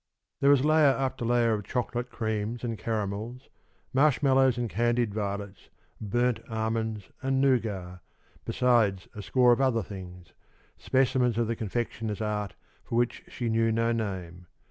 There 0.39 0.49
was 0.49 0.65
layer 0.65 0.87
after 0.87 1.23
layer 1.23 1.53
of 1.53 1.63
chocolate 1.63 2.09
creams 2.09 2.63
and 2.63 2.75
caramels, 2.75 3.49
marshmallows 3.93 4.57
and 4.57 4.67
candied 4.67 5.13
violets, 5.13 5.69
burnt 6.01 6.39
almonds 6.49 7.11
and 7.21 7.39
nougat, 7.39 7.99
besides 8.43 9.07
a 9.13 9.21
score 9.21 9.51
of 9.51 9.61
other 9.61 9.83
things 9.83 10.33
specimens 10.79 11.37
of 11.37 11.45
the 11.45 11.55
confectioner's 11.55 12.19
art 12.19 12.55
for 12.83 12.95
which 12.95 13.21
she 13.27 13.47
knew 13.47 13.71
no 13.71 13.91
name. 13.91 14.47